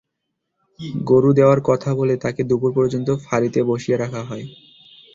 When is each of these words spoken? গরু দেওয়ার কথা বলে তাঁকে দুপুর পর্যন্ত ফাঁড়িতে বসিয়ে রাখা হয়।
গরু 1.09 1.29
দেওয়ার 1.37 1.59
কথা 1.69 1.89
বলে 1.95 2.15
তাঁকে 2.23 2.41
দুপুর 2.49 2.71
পর্যন্ত 2.77 3.07
ফাঁড়িতে 3.25 3.59
বসিয়ে 3.69 3.97
রাখা 3.97 4.21
হয়। 4.23 4.45